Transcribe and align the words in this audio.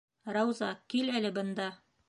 Рауза, 0.37 0.69
кил 0.95 1.13
әле 1.21 1.33
бында! 1.39 1.73